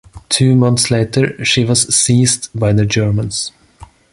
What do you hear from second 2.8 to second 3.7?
Germans.